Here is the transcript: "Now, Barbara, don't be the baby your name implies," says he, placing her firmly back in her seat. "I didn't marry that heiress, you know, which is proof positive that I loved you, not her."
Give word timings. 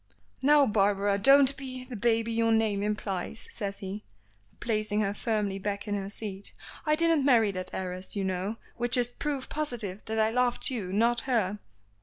"Now, 0.41 0.65
Barbara, 0.65 1.19
don't 1.19 1.55
be 1.55 1.83
the 1.83 1.95
baby 1.95 2.31
your 2.33 2.51
name 2.51 2.81
implies," 2.81 3.47
says 3.51 3.77
he, 3.85 4.03
placing 4.59 5.01
her 5.01 5.13
firmly 5.13 5.59
back 5.59 5.87
in 5.87 5.93
her 5.93 6.09
seat. 6.09 6.53
"I 6.87 6.95
didn't 6.95 7.23
marry 7.23 7.51
that 7.51 7.71
heiress, 7.71 8.15
you 8.15 8.23
know, 8.23 8.55
which 8.77 8.97
is 8.97 9.09
proof 9.09 9.47
positive 9.47 10.03
that 10.05 10.17
I 10.17 10.31
loved 10.31 10.71
you, 10.71 10.91
not 10.91 11.21
her." 11.29 11.59